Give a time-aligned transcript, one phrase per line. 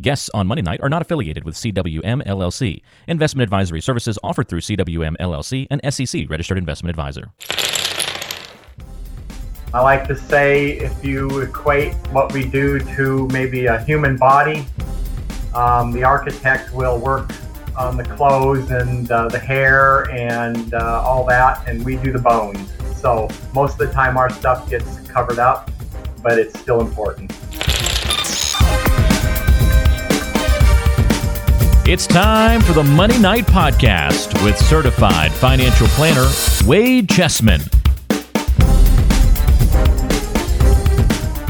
[0.00, 2.82] Guests on Money Night are not affiliated with CWM LLC.
[3.08, 7.30] Investment advisory services offered through CWM LLC, an SEC registered investment advisor.
[9.72, 14.66] I like to say if you equate what we do to maybe a human body,
[15.54, 17.30] um, the architect will work
[17.76, 22.18] on the clothes and uh, the hair and uh, all that, and we do the
[22.18, 22.70] bones.
[22.96, 25.70] So most of the time our stuff gets covered up,
[26.22, 27.35] but it's still important.
[31.88, 36.28] It's time for the Money Night Podcast with certified financial planner
[36.66, 37.60] Wade Chessman.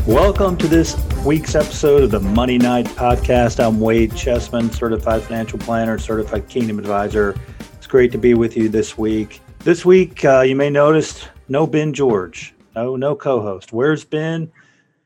[0.07, 3.64] Welcome to this week's episode of the Money Night Podcast.
[3.64, 7.34] I'm Wade Chessman, certified financial planner, certified kingdom advisor.
[7.73, 9.41] It's great to be with you this week.
[9.61, 13.73] This week, uh, you may notice no Ben George, no no co-host.
[13.73, 14.53] Where's Ben?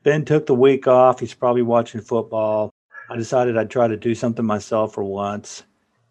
[0.03, 1.21] Ben took the week off.
[1.21, 2.73] He's probably watching football.
[3.11, 5.63] I decided I'd try to do something myself for once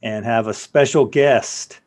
[0.02, 1.80] and have a special guest,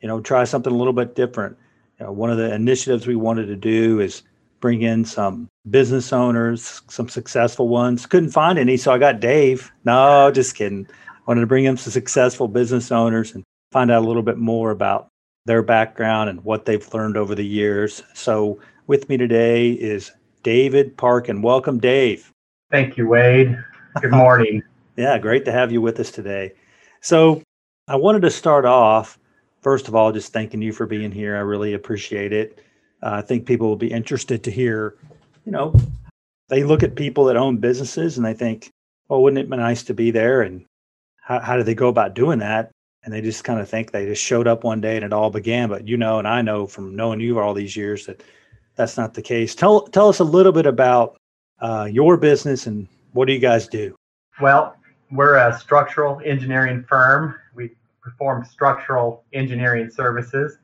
[0.00, 1.58] you know, try something a little bit different.
[1.98, 4.22] You know, one of the initiatives we wanted to do is
[4.60, 8.06] bring in some business owners, some successful ones.
[8.06, 9.72] Couldn't find any, so I got Dave.
[9.84, 10.86] No, just kidding.
[11.26, 14.70] Wanted to bring in some successful business owners and find out a little bit more
[14.70, 15.08] about
[15.46, 18.04] their background and what they've learned over the years.
[18.14, 20.12] So with me today is
[20.44, 21.42] David Parkin.
[21.42, 22.30] Welcome, Dave.
[22.70, 23.58] Thank you, Wade.
[23.98, 24.62] Good morning.
[24.96, 26.52] yeah, great to have you with us today.
[27.00, 27.42] So,
[27.88, 29.18] I wanted to start off,
[29.62, 31.36] first of all, just thanking you for being here.
[31.36, 32.60] I really appreciate it.
[33.02, 34.96] Uh, I think people will be interested to hear,
[35.44, 35.74] you know,
[36.48, 38.70] they look at people that own businesses and they think,
[39.08, 40.42] well, wouldn't it be nice to be there?
[40.42, 40.64] And
[41.20, 42.70] how, how do they go about doing that?
[43.02, 45.30] And they just kind of think they just showed up one day and it all
[45.30, 45.68] began.
[45.68, 48.22] But you know, and I know from knowing you all these years that
[48.76, 49.54] that's not the case.
[49.54, 51.16] Tell tell us a little bit about
[51.60, 53.94] uh, your business and what do you guys do?
[54.40, 54.76] Well,
[55.10, 57.34] we're a structural engineering firm.
[57.54, 57.72] We
[58.02, 60.58] perform structural engineering services,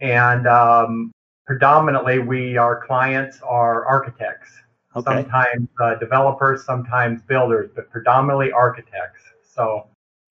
[0.00, 1.12] and um,
[1.46, 4.50] predominantly, we our clients are architects.
[4.96, 5.22] Okay.
[5.22, 9.22] Sometimes uh, developers, sometimes builders, but predominantly architects.
[9.42, 9.86] So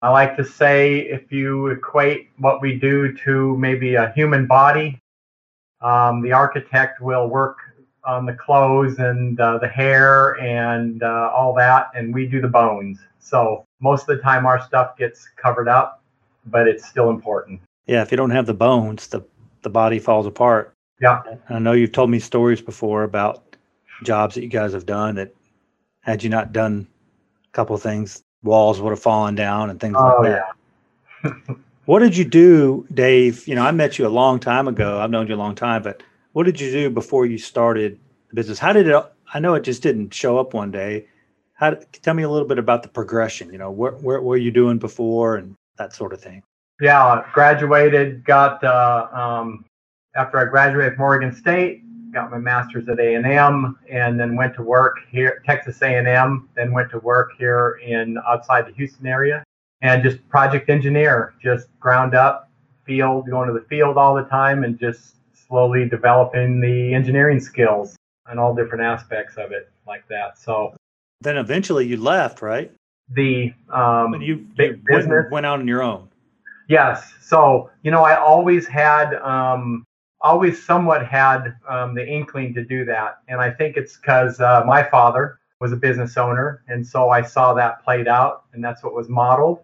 [0.02, 5.00] I like to say if you equate what we do to maybe a human body,
[5.80, 7.58] um, the architect will work
[8.04, 12.48] on the clothes and uh, the hair and uh, all that, and we do the
[12.48, 12.98] bones.
[13.18, 16.02] So most of the time, our stuff gets covered up,
[16.46, 17.60] but it's still important.
[17.86, 19.22] Yeah, if you don't have the bones, the
[19.62, 20.74] the body falls apart.
[21.00, 23.56] Yeah, I know you've told me stories before about
[24.02, 25.34] jobs that you guys have done that
[26.00, 26.86] had you not done
[27.48, 30.46] a couple of things, walls would have fallen down and things oh, like that.
[31.24, 31.54] Yeah.
[31.84, 33.46] what did you do, Dave?
[33.46, 35.00] You know, I met you a long time ago.
[35.00, 37.98] I've known you a long time, but what did you do before you started
[38.28, 38.58] the business?
[38.58, 39.04] How did it?
[39.32, 41.06] I know it just didn't show up one day.
[41.54, 41.74] How?
[42.02, 43.52] Tell me a little bit about the progression.
[43.52, 46.42] You know, where, where, were you doing before and that sort of thing?
[46.80, 48.24] Yeah, graduated.
[48.24, 49.64] Got uh, um,
[50.16, 51.82] after I graduated from Oregon State,
[52.12, 55.96] got my master's at A and M, and then went to work here, Texas A
[55.96, 56.48] and M.
[56.54, 59.44] Then went to work here in outside the Houston area,
[59.80, 62.50] and just project engineer, just ground up
[62.84, 65.16] field, going to the field all the time, and just
[65.52, 67.94] slowly developing the engineering skills
[68.26, 70.38] and all different aspects of it like that.
[70.38, 70.74] So
[71.20, 72.72] then eventually you left, right?
[73.10, 76.08] The um, you, you went, went, out on your own.
[76.68, 77.12] Yes.
[77.20, 79.84] So you know, I always had, um,
[80.22, 84.62] always somewhat had um, the inkling to do that, and I think it's because uh,
[84.66, 88.82] my father was a business owner, and so I saw that played out, and that's
[88.82, 89.58] what was modeled.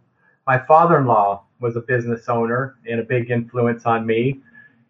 [0.47, 4.43] My father-in-law was a business owner and a big influence on me.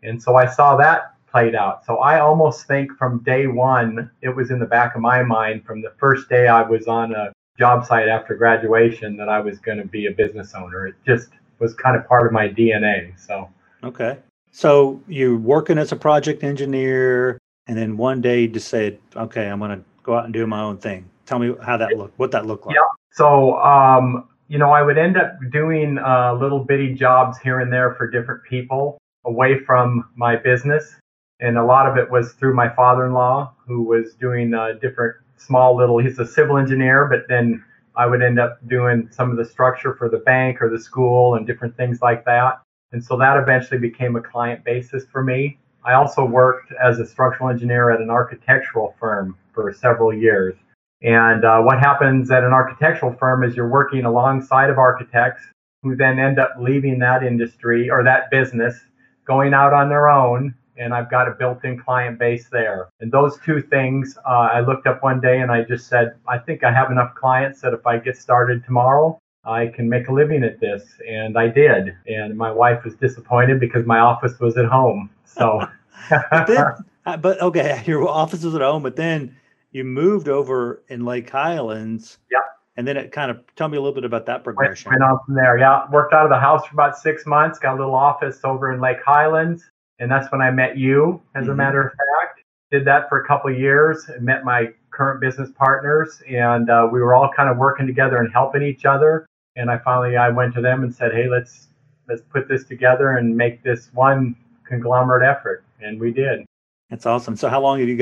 [0.03, 1.84] And so I saw that played out.
[1.84, 5.64] So I almost think from day one, it was in the back of my mind
[5.64, 9.58] from the first day I was on a job site after graduation that I was
[9.58, 10.87] going to be a business owner.
[10.87, 13.19] It just was kind of part of my DNA.
[13.19, 13.49] So,
[13.82, 14.19] okay.
[14.52, 19.58] So you're working as a project engineer, and then one day you decided, okay, I'm
[19.58, 21.08] going to go out and do my own thing.
[21.26, 22.75] Tell me how that looked, what that looked like.
[22.75, 22.81] Yeah.
[23.12, 27.70] So, um, you know, I would end up doing uh, little bitty jobs here and
[27.70, 28.97] there for different people
[29.28, 30.96] away from my business.
[31.40, 34.72] And a lot of it was through my father in law, who was doing uh,
[34.80, 37.64] different small little, he's a civil engineer, but then
[37.94, 41.34] I would end up doing some of the structure for the bank or the school
[41.34, 42.60] and different things like that.
[42.92, 45.58] And so that eventually became a client basis for me.
[45.84, 50.54] I also worked as a structural engineer at an architectural firm for several years.
[51.02, 55.42] And uh, what happens at an architectural firm is you're working alongside of architects
[55.82, 58.81] who then end up leaving that industry or that business,
[59.28, 60.54] going out on their own.
[60.76, 62.88] And I've got a built in client base there.
[63.00, 66.38] And those two things, uh, I looked up one day and I just said, I
[66.38, 70.12] think I have enough clients that if I get started tomorrow, I can make a
[70.12, 70.84] living at this.
[71.08, 71.96] And I did.
[72.06, 75.10] And my wife was disappointed because my office was at home.
[75.25, 75.66] So,
[76.31, 76.64] but, then,
[77.06, 79.36] uh, but okay, your office was at home, but then
[79.72, 82.19] you moved over in Lake Highlands.
[82.31, 82.38] Yeah.
[82.78, 84.88] And then it kind of tell me a little bit about that progression.
[84.88, 85.58] Went, went on from there.
[85.58, 85.90] Yeah.
[85.90, 88.80] Worked out of the house for about six months, got a little office over in
[88.80, 89.69] Lake Highlands.
[89.98, 91.50] And that's when I met you, as mm-hmm.
[91.50, 92.44] a matter of fact.
[92.70, 96.22] Did that for a couple of years and met my current business partners.
[96.28, 99.26] And uh, we were all kind of working together and helping each other.
[99.56, 101.66] And I finally I went to them and said, hey, let's
[102.08, 105.64] let's put this together and make this one conglomerate effort.
[105.81, 106.46] And we did.
[106.90, 107.34] That's awesome.
[107.34, 107.96] So how long have you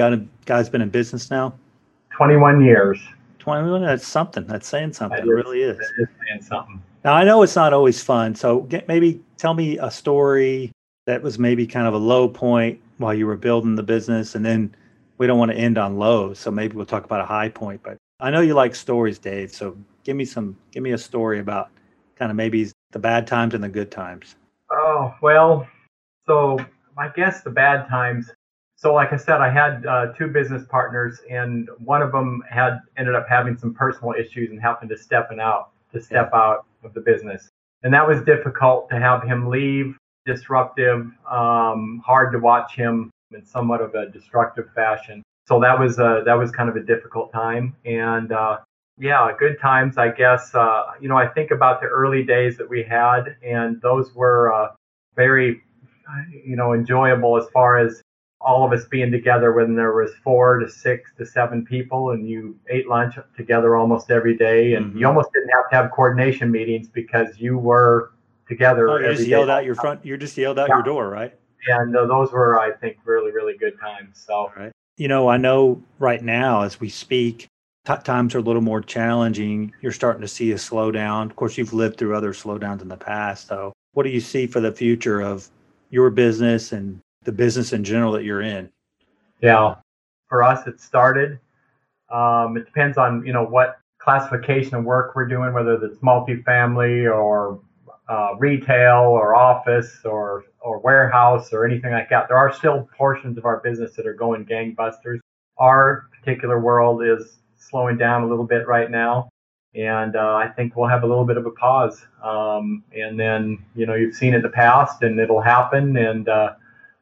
[0.45, 1.55] guys been in business now?
[2.11, 2.99] 21 years.
[3.47, 4.45] 21, that's something.
[4.49, 5.21] That's saying something.
[5.21, 5.79] It really is.
[5.79, 6.83] It is saying something.
[7.05, 8.35] Now, I know it's not always fun.
[8.35, 10.73] So get, maybe tell me a story
[11.07, 14.35] that was maybe kind of a low point while you were building the business.
[14.35, 14.75] And then
[15.19, 16.35] we don't want to end on low.
[16.35, 17.81] So maybe we'll talk about a high point.
[17.85, 19.53] But I know you like stories, Dave.
[19.53, 21.71] So give me some, give me a story about
[22.17, 24.35] kind of maybe the bad times and the good times.
[24.73, 25.69] Oh, well,
[26.27, 26.59] so
[26.99, 28.29] I guess the bad times
[28.87, 32.79] so like I said, I had uh, two business partners, and one of them had
[32.97, 36.39] ended up having some personal issues and having to stepping out to step yeah.
[36.39, 37.49] out of the business,
[37.83, 43.45] and that was difficult to have him leave, disruptive, um, hard to watch him in
[43.45, 45.21] somewhat of a destructive fashion.
[45.49, 48.59] So that was uh, that was kind of a difficult time, and uh,
[48.99, 50.55] yeah, good times, I guess.
[50.55, 54.55] Uh, you know, I think about the early days that we had, and those were
[54.55, 54.69] uh,
[55.17, 55.65] very,
[56.31, 58.01] you know, enjoyable as far as
[58.41, 62.29] all of us being together when there was four to six to seven people and
[62.29, 64.75] you ate lunch together almost every day.
[64.75, 64.99] And mm-hmm.
[64.99, 68.13] you almost didn't have to have coordination meetings because you were
[68.49, 70.77] together oh, you just yelled out your front you just yelled out yeah.
[70.77, 71.35] your door right?
[71.69, 74.53] And uh, those were i think really really good times so.
[74.57, 74.73] Right.
[74.97, 77.49] You know i know right now as we speak
[77.87, 79.73] t- times are a little more challenging.
[79.81, 81.27] You're starting to see a slowdown.
[81.27, 83.73] Of course you've lived through other slowdowns in the past so.
[83.93, 85.49] What do you see for the future of
[85.89, 88.71] your business and the business in general that you're in?
[89.43, 89.75] Yeah,
[90.29, 91.39] for us, it started.
[92.11, 97.13] Um, it depends on you know what classification of work we're doing, whether it's multifamily
[97.13, 97.61] or
[98.09, 102.29] uh, retail or office or or warehouse or anything like that.
[102.29, 105.19] There are still portions of our business that are going gangbusters.
[105.59, 109.29] Our particular world is slowing down a little bit right now,
[109.75, 112.07] and uh, I think we'll have a little bit of a pause.
[112.23, 116.29] Um, and then you know you've seen it in the past, and it'll happen, and
[116.29, 116.55] uh,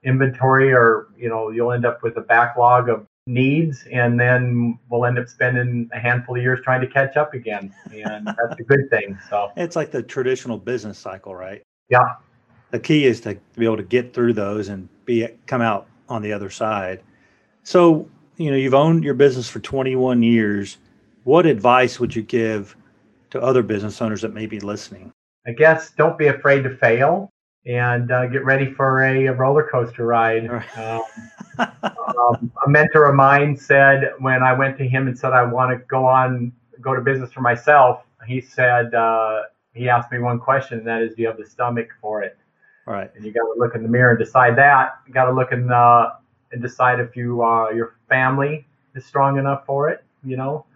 [0.04, 5.06] inventory or you know you'll end up with a backlog of needs and then we'll
[5.06, 7.74] end up spending a handful of years trying to catch up again.
[7.90, 9.50] And that's a good thing so.
[9.56, 11.62] It's like the traditional business cycle right?
[11.88, 12.14] Yeah.
[12.70, 16.22] The key is to be able to get through those and be come out on
[16.22, 17.02] the other side.
[17.62, 20.78] So you know you've owned your business for 21 years.
[21.22, 22.76] What advice would you give
[23.30, 25.12] to other business owners that may be listening?
[25.46, 27.30] I guess don't be afraid to fail
[27.66, 30.48] and uh, get ready for a, a roller coaster ride.
[30.76, 31.02] Um,
[31.58, 35.70] um, a mentor of mine said when I went to him and said I want
[35.72, 38.02] to go on, go to business for myself.
[38.26, 39.42] He said uh,
[39.72, 42.36] he asked me one question, and that is, do you have the stomach for it?
[42.86, 43.10] Right.
[43.16, 44.98] And you got to look in the mirror and decide that.
[45.06, 46.12] You got to look in the
[46.52, 50.04] and decide if you uh, your family is strong enough for it.
[50.22, 50.66] You know,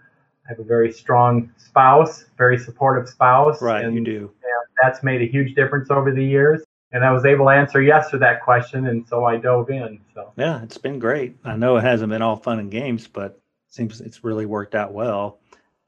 [0.46, 3.60] I have a very strong spouse, very supportive spouse.
[3.60, 4.18] Right, and, you do.
[4.18, 7.82] And that's made a huge difference over the years and I was able to answer
[7.82, 10.00] yes to that question, and so I dove in.
[10.14, 11.36] So yeah, it's been great.
[11.44, 14.74] I know it hasn't been all fun and games, but it seems it's really worked
[14.74, 15.40] out well.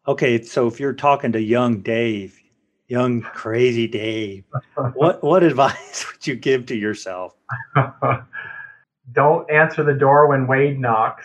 [0.07, 2.39] Okay, so if you're talking to young Dave,
[2.89, 4.45] young crazy Dave,
[4.95, 7.35] what what advice would you give to yourself?
[9.13, 11.25] Don't answer the door when Wade knocks.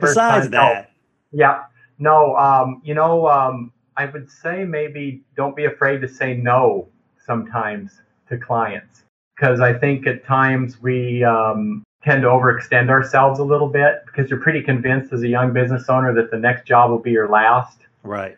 [0.00, 0.86] besides that, no.
[1.32, 1.64] yeah,
[1.98, 6.91] no, um, you know, um, I would say maybe don't be afraid to say no
[7.24, 9.02] sometimes to clients
[9.42, 14.30] because I think at times we um, tend to overextend ourselves a little bit because
[14.30, 17.28] you're pretty convinced as a young business owner that the next job will be your
[17.28, 17.78] last.
[18.02, 18.36] Right.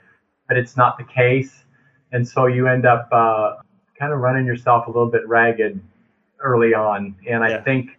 [0.49, 1.65] But it's not the case.
[2.13, 3.57] And so you end up uh,
[3.99, 5.81] kind of running yourself a little bit ragged
[6.41, 7.17] early on.
[7.29, 7.91] And I think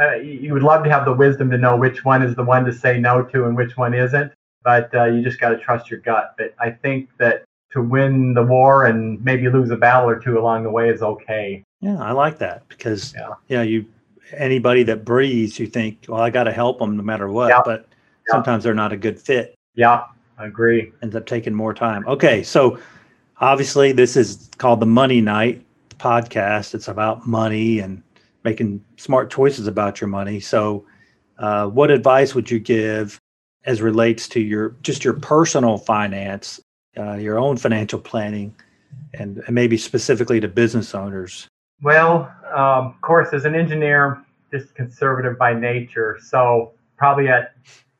[0.00, 2.64] uh, you would love to have the wisdom to know which one is the one
[2.64, 4.32] to say no to and which one isn't.
[4.64, 6.34] But uh, you just got to trust your gut.
[6.38, 10.38] But I think that to win the war and maybe lose a battle or two
[10.38, 11.64] along the way is okay.
[11.80, 13.86] Yeah, I like that because yeah, yeah you
[14.32, 17.60] anybody that breathes, you think, well, I got to help them no matter what, yeah.
[17.64, 17.86] but
[18.26, 18.32] yeah.
[18.32, 19.54] sometimes they're not a good fit.
[19.74, 20.04] Yeah,
[20.38, 20.92] I agree.
[21.02, 22.06] Ends up taking more time.
[22.06, 22.78] Okay, so
[23.40, 25.64] obviously this is called the Money Night
[25.98, 26.74] podcast.
[26.74, 28.02] It's about money and
[28.44, 30.40] making smart choices about your money.
[30.40, 30.84] So,
[31.38, 33.18] uh, what advice would you give
[33.64, 36.60] as relates to your just your personal finance,
[36.96, 38.54] uh, your own financial planning,
[39.14, 41.48] and, and, maybe specifically to business owners?
[41.82, 44.22] Well, um, of course, as an engineer,
[44.52, 47.54] just conservative by nature, so probably that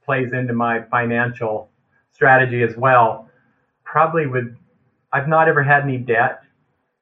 [0.04, 1.70] plays into my financial
[2.12, 3.28] strategy as well.
[3.84, 4.56] Probably would
[5.12, 6.42] I've not ever had any debt.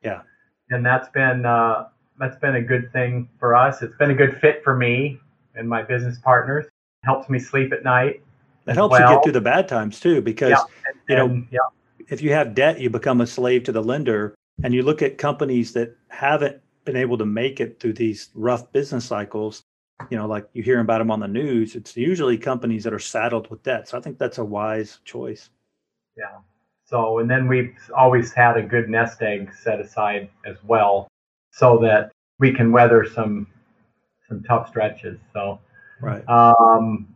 [0.03, 0.23] Yeah,
[0.71, 3.83] and that's been uh, that's been a good thing for us.
[3.83, 5.19] It's been a good fit for me
[5.55, 6.67] and my business partners.
[6.67, 8.23] It helps me sleep at night.
[8.67, 9.09] It helps well.
[9.09, 10.63] you get through the bad times too, because yeah.
[10.87, 11.59] and, you know, and, yeah.
[12.09, 14.35] If you have debt, you become a slave to the lender.
[14.63, 18.71] And you look at companies that haven't been able to make it through these rough
[18.73, 19.63] business cycles.
[20.11, 21.77] You know, like you hear about them on the news.
[21.77, 23.89] It's usually companies that are saddled with debt.
[23.89, 25.51] So I think that's a wise choice.
[26.17, 26.39] Yeah.
[26.87, 31.07] So, and then we've always had a good nest egg set aside as well
[31.53, 33.47] so that we can weather some
[34.29, 35.19] some tough stretches.
[35.33, 35.61] So,
[36.01, 36.27] right.
[36.29, 37.15] Um,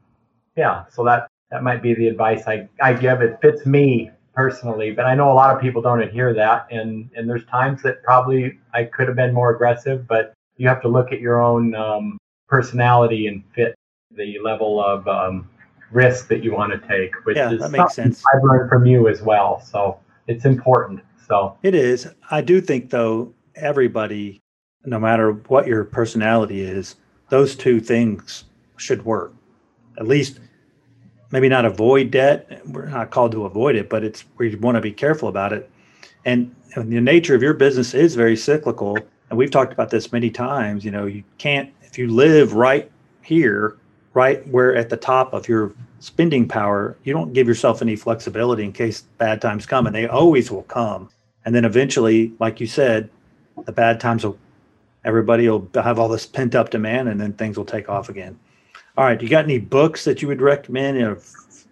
[0.57, 0.85] yeah.
[0.91, 3.23] So that that might be the advice I, I give.
[3.23, 7.11] It fits me personally, but I know a lot of people don't adhere that, and
[7.17, 10.89] and there's times that probably I could have been more aggressive, but you have to
[10.89, 13.75] look at your own um, personality and fit
[14.17, 15.49] the level of um,
[15.91, 18.23] risk that you want to take, which yeah, is that makes sense.
[18.35, 19.61] I've learned from you as well.
[19.61, 21.01] So it's important.
[21.27, 22.09] So it is.
[22.31, 24.41] I do think though everybody,
[24.85, 26.97] no matter what your personality is,
[27.31, 28.45] those two things
[28.77, 29.33] should work.
[29.99, 30.41] At least,
[31.35, 32.63] maybe not avoid debt.
[32.65, 35.69] We're not called to avoid it, but it's we want to be careful about it.
[36.25, 38.97] And, and the nature of your business is very cyclical.
[39.29, 40.85] And we've talked about this many times.
[40.85, 42.89] You know, you can't if you live right
[43.23, 43.77] here,
[44.13, 48.63] right where at the top of your spending power, you don't give yourself any flexibility
[48.63, 51.11] in case bad times come, and they always will come.
[51.45, 53.11] And then eventually, like you said,
[53.65, 54.39] the bad times will
[55.05, 58.39] everybody will have all this pent up demand and then things will take off again
[58.97, 61.17] all right you got any books that you would recommend you know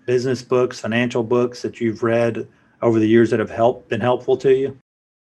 [0.07, 2.47] business books financial books that you've read
[2.83, 4.77] over the years that have helped been helpful to you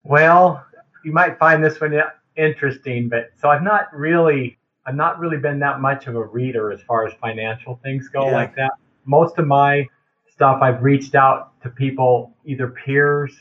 [0.04, 0.64] well
[1.04, 2.00] you might find this one
[2.36, 6.72] interesting but so i've not really i've not really been that much of a reader
[6.72, 8.34] as far as financial things go yeah.
[8.34, 8.72] like that
[9.04, 9.86] most of my
[10.32, 13.38] stuff i've reached out to people either peers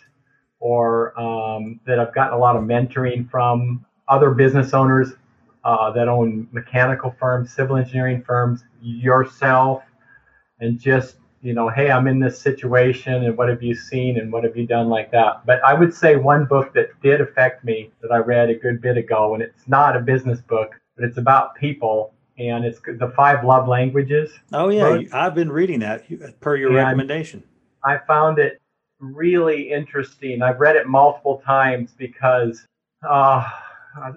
[0.60, 5.14] or um, that I've gotten a lot of mentoring from other business owners
[5.70, 9.84] uh, that own mechanical firms, civil engineering firms, yourself,
[10.60, 14.32] and just you know, hey, I'm in this situation, and what have you seen, and
[14.32, 15.46] what have you done like that.
[15.46, 18.82] But I would say one book that did affect me that I read a good
[18.82, 23.14] bit ago, and it's not a business book, but it's about people, and it's the
[23.16, 24.32] Five Love Languages.
[24.52, 25.14] Oh yeah, book.
[25.14, 26.04] I've been reading that
[26.42, 27.44] per your and recommendation.
[27.86, 28.60] I found it
[29.00, 30.42] really interesting.
[30.42, 32.66] I've read it multiple times because
[33.08, 33.48] uh,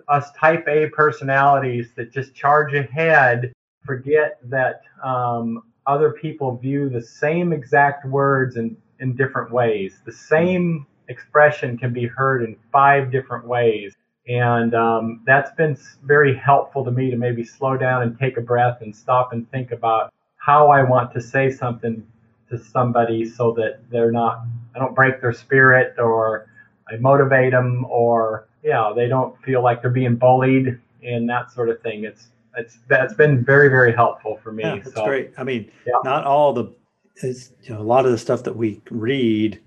[0.09, 3.53] us type A personalities that just charge ahead
[3.85, 10.01] forget that um, other people view the same exact words in, in different ways.
[10.05, 13.95] The same expression can be heard in five different ways.
[14.29, 18.41] And um, that's been very helpful to me to maybe slow down and take a
[18.41, 22.07] breath and stop and think about how I want to say something
[22.51, 24.45] to somebody so that they're not,
[24.77, 26.47] I don't break their spirit or
[26.89, 31.69] I motivate them or, yeah, they don't feel like they're being bullied and that sort
[31.69, 32.05] of thing.
[32.05, 34.63] It's, it's, that's been very, very helpful for me.
[34.63, 35.33] Yeah, that's so, great.
[35.37, 35.95] I mean, yeah.
[36.05, 36.73] not all the,
[37.17, 39.61] is, you know, a lot of the stuff that we read,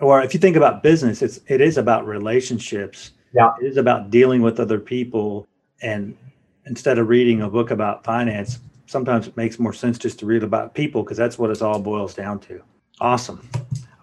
[0.00, 3.12] or if you think about business, it's, it is about relationships.
[3.34, 3.52] Yeah.
[3.60, 5.46] It is about dealing with other people.
[5.80, 6.16] And
[6.66, 10.42] instead of reading a book about finance, sometimes it makes more sense just to read
[10.42, 12.62] about people because that's what it all boils down to.
[13.00, 13.48] Awesome.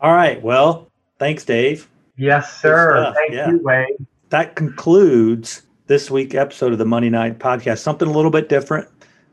[0.01, 0.41] All right.
[0.41, 1.89] Well, thanks, Dave.
[2.17, 3.13] Yes, sir.
[3.15, 3.50] Thank yeah.
[3.50, 4.05] you, Wade.
[4.29, 7.79] That concludes this week episode of the Money Night podcast.
[7.79, 8.88] Something a little bit different.